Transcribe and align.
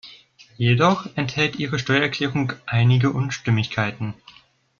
Jedoch 0.57 1.15
enthält 1.15 1.57
Ihre 1.57 1.77
Steuererklärung 1.77 2.53
einige 2.65 3.11
Unstimmigkeiten. 3.11 4.15